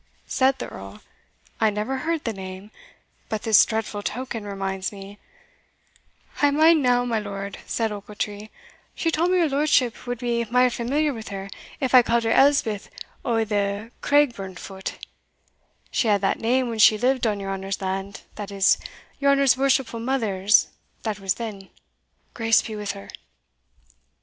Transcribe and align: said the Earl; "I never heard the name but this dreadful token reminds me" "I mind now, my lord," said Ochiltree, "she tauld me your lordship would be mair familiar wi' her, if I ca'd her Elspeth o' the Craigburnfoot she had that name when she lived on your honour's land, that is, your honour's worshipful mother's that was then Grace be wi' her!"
said 0.25 0.57
the 0.57 0.67
Earl; 0.67 1.01
"I 1.59 1.69
never 1.69 1.97
heard 1.97 2.23
the 2.23 2.33
name 2.33 2.71
but 3.29 3.43
this 3.43 3.63
dreadful 3.67 4.01
token 4.01 4.45
reminds 4.45 4.91
me" 4.91 5.19
"I 6.41 6.49
mind 6.49 6.81
now, 6.81 7.05
my 7.05 7.19
lord," 7.19 7.59
said 7.67 7.91
Ochiltree, 7.91 8.49
"she 8.95 9.11
tauld 9.11 9.29
me 9.29 9.37
your 9.37 9.47
lordship 9.47 10.07
would 10.07 10.17
be 10.17 10.43
mair 10.45 10.71
familiar 10.71 11.13
wi' 11.13 11.21
her, 11.29 11.49
if 11.79 11.93
I 11.93 12.01
ca'd 12.01 12.23
her 12.23 12.31
Elspeth 12.31 12.89
o' 13.23 13.45
the 13.45 13.91
Craigburnfoot 14.01 14.93
she 15.91 16.07
had 16.07 16.21
that 16.21 16.39
name 16.39 16.67
when 16.67 16.79
she 16.79 16.97
lived 16.97 17.27
on 17.27 17.39
your 17.39 17.51
honour's 17.53 17.79
land, 17.79 18.21
that 18.37 18.49
is, 18.49 18.79
your 19.19 19.29
honour's 19.31 19.55
worshipful 19.55 19.99
mother's 19.99 20.69
that 21.03 21.19
was 21.19 21.35
then 21.35 21.69
Grace 22.33 22.63
be 22.63 22.75
wi' 22.75 22.85
her!" 22.85 23.07